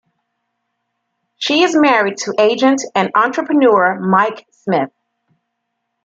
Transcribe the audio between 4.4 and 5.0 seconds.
Smith.